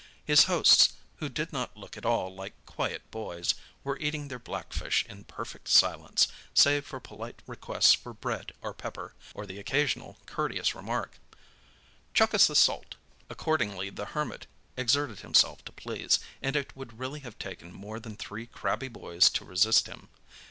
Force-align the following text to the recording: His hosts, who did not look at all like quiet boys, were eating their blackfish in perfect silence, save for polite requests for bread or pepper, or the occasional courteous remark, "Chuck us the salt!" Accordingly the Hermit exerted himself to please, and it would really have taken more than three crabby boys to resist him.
His 0.25 0.45
hosts, 0.45 0.93
who 1.17 1.29
did 1.29 1.53
not 1.53 1.77
look 1.77 1.95
at 1.95 2.07
all 2.07 2.33
like 2.33 2.55
quiet 2.65 3.11
boys, 3.11 3.53
were 3.83 3.99
eating 3.99 4.29
their 4.29 4.39
blackfish 4.39 5.05
in 5.07 5.25
perfect 5.25 5.67
silence, 5.67 6.27
save 6.55 6.87
for 6.87 6.99
polite 6.99 7.43
requests 7.45 7.93
for 7.93 8.11
bread 8.11 8.51
or 8.63 8.73
pepper, 8.73 9.13
or 9.35 9.45
the 9.45 9.59
occasional 9.59 10.17
courteous 10.25 10.73
remark, 10.73 11.19
"Chuck 12.15 12.33
us 12.33 12.47
the 12.47 12.55
salt!" 12.55 12.95
Accordingly 13.29 13.91
the 13.91 14.05
Hermit 14.17 14.47
exerted 14.75 15.19
himself 15.19 15.63
to 15.65 15.71
please, 15.71 16.17
and 16.41 16.55
it 16.55 16.75
would 16.75 16.97
really 16.97 17.19
have 17.19 17.37
taken 17.37 17.71
more 17.71 17.99
than 17.99 18.15
three 18.17 18.47
crabby 18.47 18.87
boys 18.87 19.29
to 19.29 19.45
resist 19.45 19.85
him. 19.85 20.09